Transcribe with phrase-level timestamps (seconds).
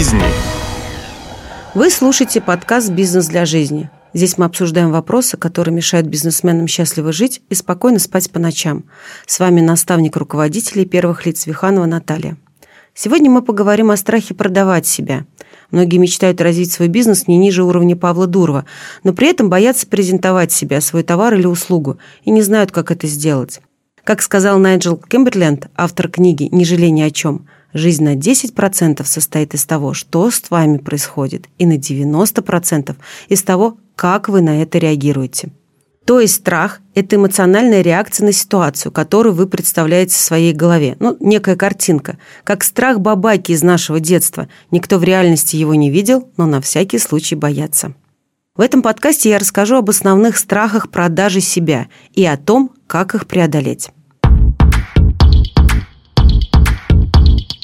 [0.00, 0.22] жизни.
[1.74, 3.90] Вы слушаете подкаст «Бизнес для жизни».
[4.14, 8.84] Здесь мы обсуждаем вопросы, которые мешают бизнесменам счастливо жить и спокойно спать по ночам.
[9.26, 12.38] С вами наставник руководителей первых лиц Виханова Наталья.
[12.94, 15.26] Сегодня мы поговорим о страхе продавать себя.
[15.70, 18.64] Многие мечтают развить свой бизнес не ниже уровня Павла Дурова,
[19.04, 23.06] но при этом боятся презентовать себя, свой товар или услугу, и не знают, как это
[23.06, 23.60] сделать.
[24.02, 29.54] Как сказал Найджел Кемберленд, автор книги «Не жалей ни о чем», жизнь на 10% состоит
[29.54, 32.96] из того, что с вами происходит, и на 90%
[33.28, 35.50] из того, как вы на это реагируете.
[36.06, 40.96] То есть страх– это эмоциональная реакция на ситуацию, которую вы представляете в своей голове.
[40.98, 42.18] Ну, некая картинка.
[42.42, 44.48] Как страх бабайки из нашего детства.
[44.70, 47.94] Никто в реальности его не видел, но на всякий случай боятся.
[48.56, 53.26] В этом подкасте я расскажу об основных страхах продажи себя и о том, как их
[53.26, 53.90] преодолеть.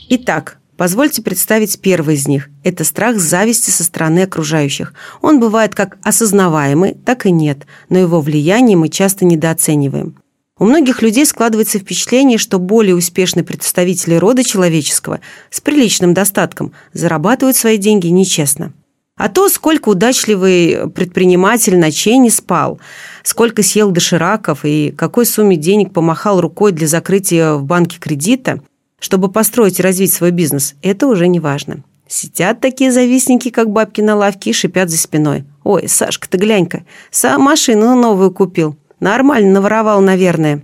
[0.08, 2.50] Итак, Позвольте представить первый из них.
[2.62, 4.92] Это страх зависти со стороны окружающих.
[5.22, 10.16] Он бывает как осознаваемый, так и нет, но его влияние мы часто недооцениваем.
[10.58, 17.56] У многих людей складывается впечатление, что более успешные представители рода человеческого с приличным достатком зарабатывают
[17.56, 18.74] свои деньги нечестно.
[19.16, 22.80] А то, сколько удачливый предприниматель ночей не спал,
[23.22, 28.60] сколько съел дошираков и какой сумме денег помахал рукой для закрытия в банке кредита–
[28.98, 31.82] чтобы построить и развить свой бизнес, это уже не важно.
[32.08, 35.44] Сидят такие завистники, как бабки на лавке, и шипят за спиной.
[35.64, 38.76] «Ой, Сашка, ты глянь-ка, сам машину новую купил.
[39.00, 40.62] Нормально наворовал, наверное».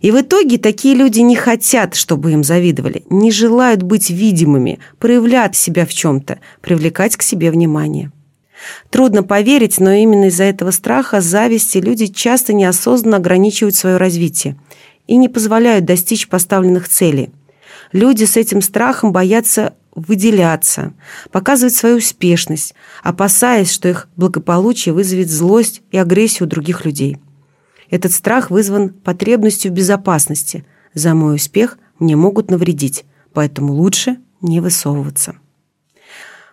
[0.00, 5.54] И в итоге такие люди не хотят, чтобы им завидовали, не желают быть видимыми, проявлять
[5.54, 8.10] себя в чем-то, привлекать к себе внимание.
[8.90, 14.56] Трудно поверить, но именно из-за этого страха, зависти люди часто неосознанно ограничивают свое развитие
[15.06, 17.30] и не позволяют достичь поставленных целей–
[17.92, 20.94] Люди с этим страхом боятся выделяться,
[21.30, 27.18] показывать свою успешность, опасаясь, что их благополучие вызовет злость и агрессию других людей.
[27.90, 30.64] Этот страх вызван потребностью в безопасности.
[30.94, 33.04] За мой успех мне могут навредить,
[33.34, 35.36] поэтому лучше не высовываться.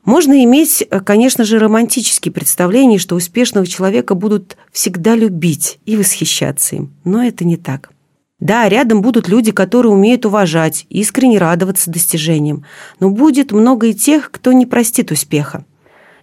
[0.03, 6.93] Можно иметь, конечно же, романтические представления, что успешного человека будут всегда любить и восхищаться им,
[7.03, 7.91] но это не так.
[8.39, 12.63] Да, рядом будут люди, которые умеют уважать, искренне радоваться достижениям,
[12.99, 15.65] но будет много и тех, кто не простит успеха.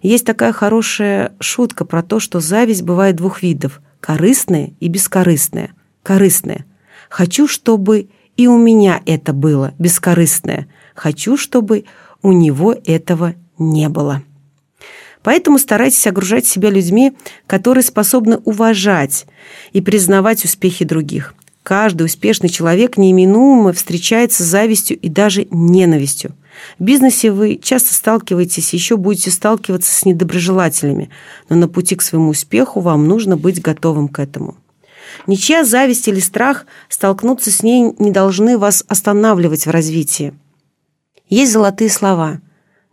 [0.01, 5.71] Есть такая хорошая шутка про то, что зависть бывает двух видов– корыстная и бескорыстная.
[6.03, 6.65] Корыстная.
[7.09, 10.67] Хочу, чтобы и у меня это было бескорыстное.
[10.95, 11.85] Хочу, чтобы
[12.21, 14.21] у него этого не было.
[15.23, 17.13] Поэтому старайтесь окружать себя людьми,
[17.47, 19.25] которые способны уважать
[19.73, 21.33] и признавать успехи других.
[21.67, 26.33] Каждый успешный человек неименуемо встречается с завистью и даже ненавистью.
[26.79, 31.09] В бизнесе вы часто сталкиваетесь, еще будете сталкиваться с недоброжелателями,
[31.49, 34.55] но на пути к своему успеху вам нужно быть готовым к этому.
[35.27, 40.33] Ничья зависть или страх столкнуться с ней не должны вас останавливать в развитии.
[41.27, 42.39] Есть золотые слова.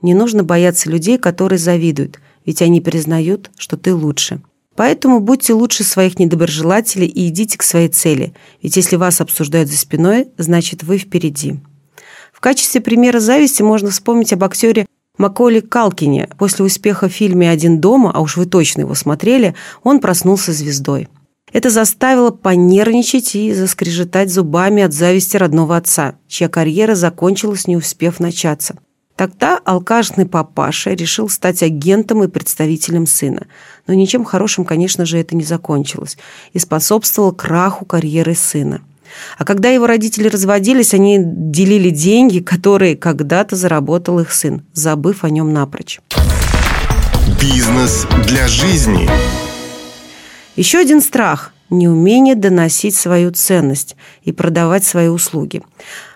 [0.02, 4.40] Не нужно бояться людей, которые завидуют, ведь они признают, что ты лучше.
[4.76, 9.78] Поэтому будьте лучше своих недоброжелателей и идите к своей цели, ведь если вас обсуждают за
[9.78, 11.56] спиной, значит вы впереди.
[12.32, 14.86] В качестве примера зависти можно вспомнить об актере
[15.16, 16.28] Маколи Калкине.
[16.38, 21.08] После успеха в фильме «Один дома», а уж вы точно его смотрели, он проснулся звездой.
[21.52, 28.18] Это заставило понервничать и заскрежетать зубами от зависти родного отца, чья карьера закончилась, не успев
[28.18, 28.76] начаться.
[29.16, 33.46] Тогда алкашный папаша решил стать агентом и представителем сына.
[33.86, 36.18] Но ничем хорошим, конечно же, это не закончилось
[36.52, 38.80] и способствовало краху карьеры сына.
[39.38, 45.30] А когда его родители разводились, они делили деньги, которые когда-то заработал их сын, забыв о
[45.30, 46.00] нем напрочь.
[47.40, 49.08] Бизнес для жизни.
[50.56, 55.62] Еще один страх– неумение доносить свою ценность и продавать свои услуги.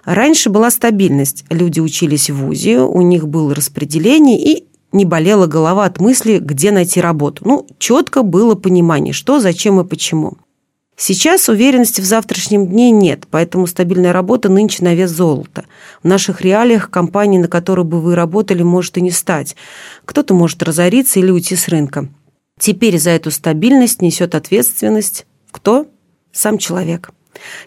[0.08, 1.44] Раньше была стабильность.
[1.50, 6.70] Люди учились в ВУЗе, у них было распределение и не болела голова от мысли, где
[6.70, 7.42] найти работу.
[7.46, 10.38] Ну, четко было понимание, что, зачем и почему.
[10.96, 15.66] Сейчас уверенности в завтрашнем дне нет, поэтому стабильная работа нынче на вес золота.
[16.02, 19.56] В наших реалиях компании, на которой бы вы работали, может и не стать.
[20.06, 22.08] Кто-то может разориться или уйти с рынка.
[22.58, 25.86] Теперь за эту стабильность несет ответственность кто?
[26.32, 27.10] Сам человек.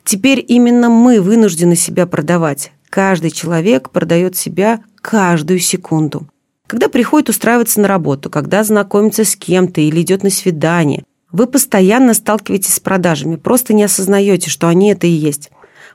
[0.04, 2.72] Теперь именно мы вынуждены себя продавать.
[2.90, 6.28] Каждый человек продает себя каждую секунду.
[6.68, 12.14] Когда приходит устраиваться на работу, когда знакомится с кем-то или идет на свидание, вы постоянно
[12.14, 15.52] сталкиваетесь с продажами, просто не осознаете, что они это и есть.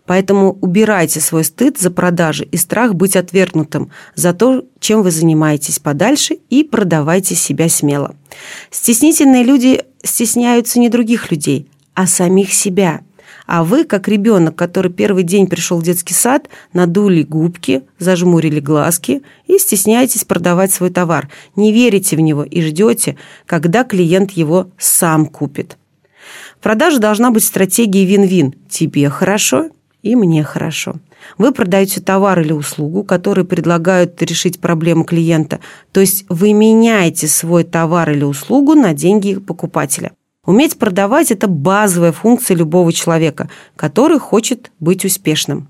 [0.07, 5.79] Поэтому убирайте свой стыд за продажи и страх быть отвергнутым за то, чем вы занимаетесь
[5.79, 8.15] подальше и продавайте себя смело.
[8.71, 13.01] Стеснительные люди стесняются не других людей, а самих себя.
[13.47, 19.23] А вы, как ребенок, который первый день пришел в детский сад, надули губки, зажмурили глазки
[19.47, 21.31] и стесняетесь продавать свой товар.
[21.55, 23.17] Не верите в него и ждете,
[23.47, 25.79] когда клиент его сам купит.
[26.59, 28.55] В продаже должна быть стратегия вин-вин.
[28.69, 29.71] Тебе хорошо,
[30.03, 30.97] и мне хорошо.
[31.39, 35.61] Вы продаете товар или услугу, которые предлагают решить проблему клиента,
[35.93, 40.13] то есть вы меняете свой товар или услугу на деньги покупателя.
[40.47, 45.69] Уметь продавать– это базовая функция любого человека, который хочет быть успешным.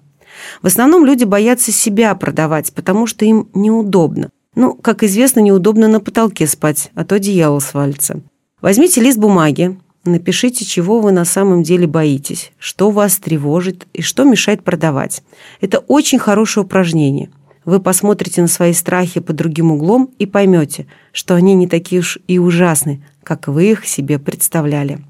[0.63, 4.29] В основном люди боятся себя продавать, потому что им неудобно.
[4.55, 8.21] Ну, как известно, неудобно на потолке спать, а то дьявол свалится.
[8.61, 14.23] Возьмите лист бумаги, Напишите, чего вы на самом деле боитесь, что вас тревожит и что
[14.23, 15.25] мешает продавать.
[15.61, 17.29] Это очень хорошее упражнение.
[17.67, 22.19] Вы посмотрите на свои страхи под другим углом и поймете, что они не такие уж
[22.29, 25.01] и ужасны, как вы их себе представляли.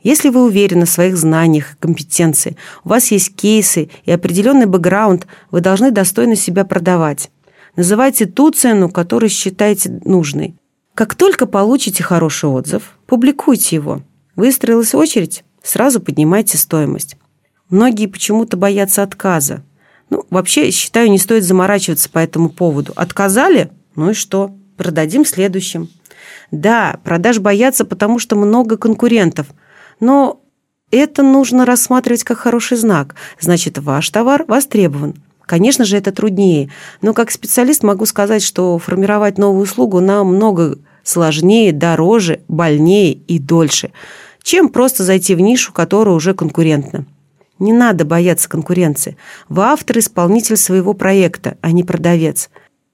[0.00, 5.26] Если вы уверены в своих знаниях и компетенции, у вас есть кейсы и определенный бэкграунд,
[5.50, 7.30] вы должны достойно себя продавать.
[7.74, 10.54] Называйте ту цену, которую считаете нужной.
[10.94, 14.02] Как только получите хороший отзыв, публикуйте его.
[14.36, 17.16] Выстроилась очередь, сразу поднимайте стоимость.
[17.68, 19.64] Многие почему-то боятся отказа.
[20.10, 22.92] Ну, вообще, считаю, не стоит заморачиваться по этому поводу.
[22.96, 23.70] Отказали?
[23.94, 24.54] Ну и что?
[24.76, 25.88] Продадим следующим.
[26.50, 29.48] Да, продаж боятся, потому что много конкурентов.
[30.00, 30.40] Но
[30.90, 33.16] это нужно рассматривать как хороший знак.
[33.40, 35.14] Значит, ваш товар востребован.
[35.46, 36.70] Конечно же, это труднее,
[37.02, 43.92] но как специалист могу сказать, что формировать новую услугу намного сложнее, дороже, больнее и дольше,
[44.42, 47.06] чем просто зайти в нишу, которая уже конкурентна.
[47.58, 49.16] Не надо бояться конкуренции.
[49.48, 52.50] Вы автор исполнитель своего проекта, а не продавец.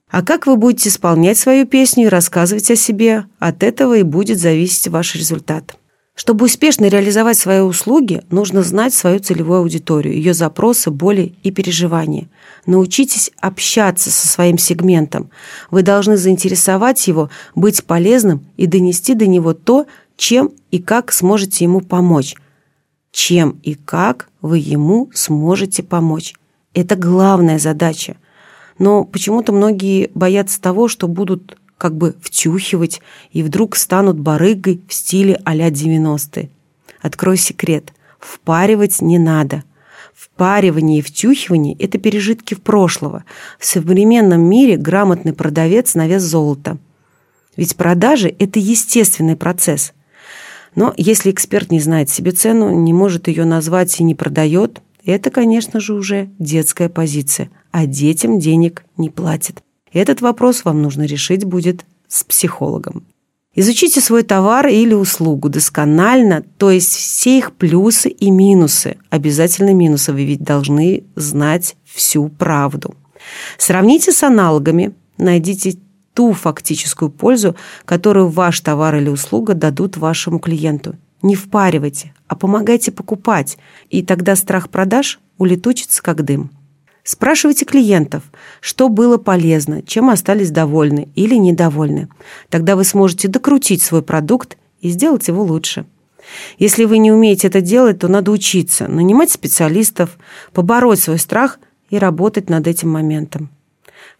[0.09, 4.39] А как вы будете исполнять свою песню и рассказывать о себе, от этого и будет
[4.39, 5.75] зависеть ваш результат.
[6.15, 12.29] Чтобы успешно реализовать свои услуги, нужно знать свою целевую аудиторию, ее запросы, боли и переживания.
[12.67, 15.31] Научитесь общаться со своим сегментом.
[15.71, 21.65] Вы должны заинтересовать его, быть полезным и донести до него то, чем и как сможете
[21.65, 22.35] ему помочь.
[23.13, 26.33] Чем и как вы ему сможете помочь.
[26.73, 28.17] Это главная задача.
[28.79, 33.01] Но почему-то многие боятся того, что будут как бы втюхивать,
[33.31, 36.49] и вдруг станут барыгой в стиле а-ля 90-е.
[37.01, 37.93] Открой секрет.
[38.19, 39.63] Впаривать не надо.
[40.15, 43.25] Впаривание и втюхивание– это пережитки в прошлого.
[43.59, 46.79] В современном мире грамотный продавец на вес золота.
[47.57, 49.93] Ведь продажи– это естественный процесс.
[50.75, 55.29] Но если эксперт не знает себе цену, не может ее назвать и не продает, это,
[55.29, 59.61] конечно же, уже детская позиция, а детям денег не платят.
[59.91, 63.05] Этот вопрос вам нужно решить будет с психологом.
[63.55, 68.97] Изучите свой товар или услугу досконально, то есть все их плюсы и минусы.
[69.11, 72.95] Обязательно минусы, вы ведь должны знать всю правду.
[73.59, 75.77] Сравните с аналогами, найдите
[76.13, 77.55] ту фактическую пользу,
[77.85, 80.95] которую ваш товар или услуга дадут вашему клиенту.
[81.21, 83.57] Не впаривайте, а помогайте покупать,
[83.89, 86.51] и тогда страх продаж улетучится как дым.
[87.03, 88.23] Спрашивайте клиентов,
[88.61, 92.07] что было полезно, чем остались довольны или недовольны.
[92.49, 95.85] Тогда вы сможете докрутить свой продукт и сделать его лучше.
[96.57, 100.17] Если вы не умеете это делать, то надо учиться, нанимать специалистов,
[100.53, 101.59] побороть свой страх
[101.89, 103.49] и работать над этим моментом.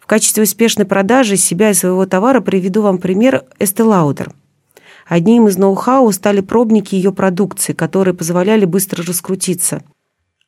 [0.04, 4.32] В качестве успешной продажи себя и своего товара приведу вам пример Estee Lauder.
[5.08, 9.82] Одним из ноу-хау стали пробники ее продукции, которые позволяли быстро раскрутиться–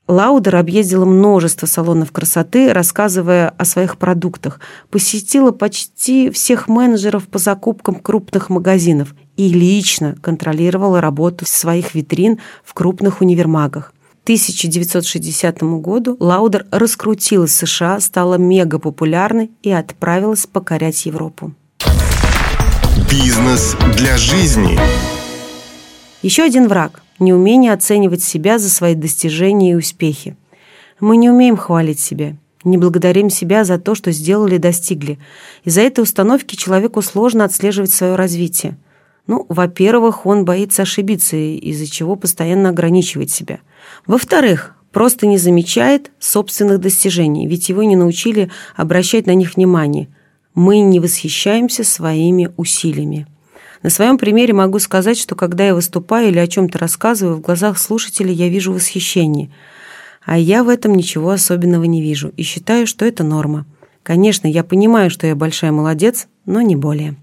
[0.08, 7.96] Лаудер объездила множество салонов красоты, рассказывая о своих продуктах, посетила почти всех менеджеров по закупкам
[7.96, 13.92] крупных магазинов и лично контролировала работу своих витрин в крупных универмагах.
[14.26, 21.54] К 1960 году Лаудер раскрутилась в США, стала мега популярной и отправилась покорять Европу.
[23.08, 24.80] Бизнес для жизни.
[26.22, 30.36] Еще один враг– неумение оценивать себя за свои достижения и успехи.
[30.98, 35.20] Мы не умеем хвалить себя, не благодарим себя за то, что сделали и достигли.
[35.62, 38.76] Из-за этой установки человеку сложно отслеживать свое развитие.
[39.26, 43.58] Ну, во-первых, он боится ошибиться, из-за чего постоянно ограничивает себя.
[44.06, 50.08] Во-вторых, просто не замечает собственных достижений, ведь его не научили обращать на них внимание.
[50.54, 53.26] Мы не восхищаемся своими усилиями.
[53.82, 57.78] На своем примере могу сказать, что когда я выступаю или о чем-то рассказываю, в глазах
[57.78, 59.50] слушателей я вижу восхищение.
[60.24, 63.66] А я в этом ничего особенного не вижу и считаю, что это норма.
[64.02, 67.16] Конечно, я понимаю, что я большая молодец, но не более.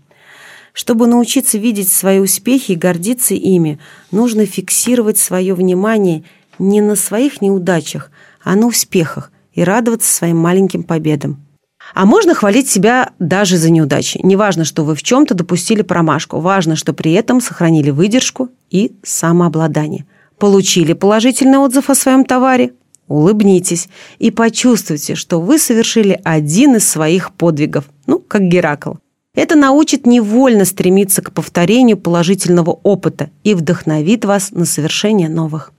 [0.74, 3.80] Чтобы научиться видеть свои успехи и гордиться ими,
[4.12, 6.24] нужно фиксировать свое внимание
[6.58, 8.12] не на своих неудачах,
[8.44, 11.46] а на успехах и радоваться своим маленьким победам.
[11.94, 14.20] А можно хвалить себя даже за неудачи.
[14.24, 16.40] Неважно, что вы в чем-то допустили промашку.
[16.40, 20.06] Важно, что при этом сохранили выдержку и самообладание.
[20.40, 22.74] Получили положительный отзыв о своем товаре?
[23.08, 28.94] Улыбнитесь и почувствуйте, что вы совершили один из своих подвигов, ну, как Геракл.
[29.36, 35.74] Это научит невольно стремиться к повторению положительного опыта и вдохновит вас на совершение новых.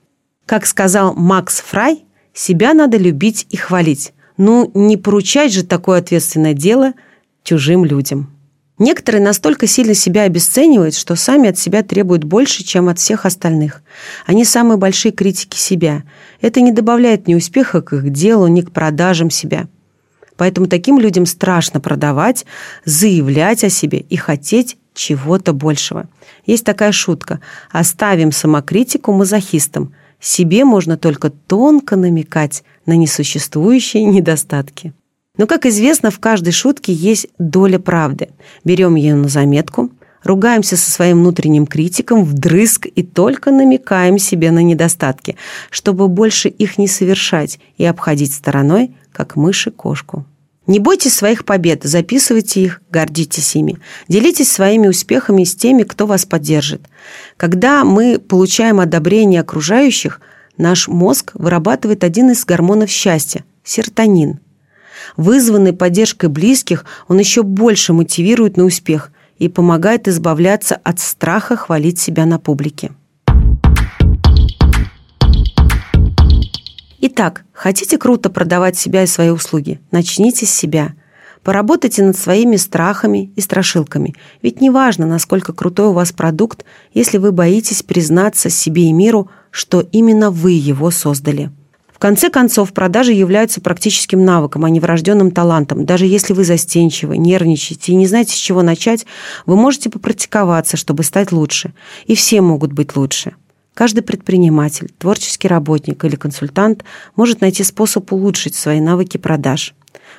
[0.45, 4.13] Как сказал Макс Фрай, себя надо любить и хвалить.
[4.37, 6.93] Ну, не поручать же такое ответственное дело
[7.43, 8.29] чужим людям.
[8.77, 13.81] Некоторые настолько сильно себя обесценивают, что сами от себя требуют больше, чем от всех остальных.
[14.25, 16.03] Они самые большие критики себя.
[16.41, 19.69] Это не добавляет ни успеха к их делу, ни к продажам себя.
[20.37, 22.45] Поэтому таким людям страшно продавать,
[22.83, 26.07] заявлять о себе и хотеть чего-то большего.
[26.45, 27.39] Есть такая шутка
[27.71, 29.93] «оставим самокритику мазохистам».
[30.19, 34.93] Себе можно только тонко намекать на несуществующие недостатки.
[35.37, 38.29] Но, как известно, в каждой шутке есть доля правды.
[38.63, 39.91] Берем ее на заметку,
[40.23, 45.35] ругаемся со своим внутренним критиком вдрызг и только намекаем себе на недостатки,
[45.69, 50.25] чтобы больше их не совершать и обходить стороной, как мыши кошку.
[50.67, 53.77] Не бойтесь своих побед, записывайте их, гордитесь ими.
[54.07, 56.81] Делитесь своими успехами с теми, кто вас поддержит.
[57.37, 60.19] Когда мы получаем одобрение окружающих,
[60.57, 64.39] наш мозг вырабатывает один из гормонов счастья– серотонин.
[65.17, 71.99] Вызванный поддержкой близких, он еще больше мотивирует на успех и помогает избавляться от страха хвалить
[71.99, 72.91] себя на публике.
[77.01, 79.79] Итак, хотите круто продавать себя и свои услуги?
[79.91, 80.93] Начните с себя.
[81.43, 84.15] Поработайте над своими страхами и страшилками.
[84.41, 89.29] Ведь не важно, насколько крутой у вас продукт, если вы боитесь признаться себе и миру,
[89.51, 91.51] что именно вы его создали.
[91.93, 95.85] В конце концов, продажи являются практическим навыком, а не врожденным талантом.
[95.85, 99.05] Даже если вы застенчивы, нервничаете и не знаете, с чего начать,
[99.45, 101.73] вы можете попрактиковаться, чтобы стать лучше.
[102.05, 103.35] И все могут быть лучше.
[103.75, 106.85] Каждый предприниматель, творческий работник или консультант
[107.17, 109.75] может найти способ улучшить свои навыки продаж.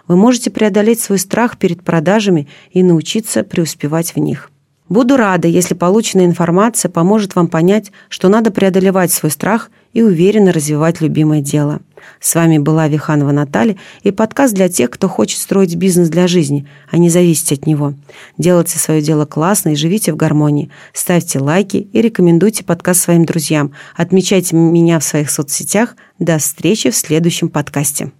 [0.07, 4.51] Вы можете преодолеть свой страх перед продажами и научиться преуспевать в них.
[4.89, 10.53] Буду рада, если полученная информация поможет вам понять, что надо преодолевать свой страх и уверенно
[10.53, 11.81] развивать любимое дело.
[12.21, 16.69] С вами была Виханова Наталья и подкаст для тех, кто хочет строить бизнес для жизни,
[16.91, 17.95] а не зависеть от него.
[18.39, 20.71] Делайте свое дело классно и живите в гармонии.
[20.93, 23.73] Ставьте лайки и рекомендуйте подкаст своим друзьям.
[23.97, 25.97] Отмечайте меня в своих соцсетях.
[26.21, 28.13] До встречи в следующем подкасте.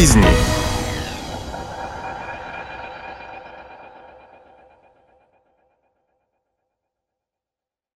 [0.00, 0.49] Жизни.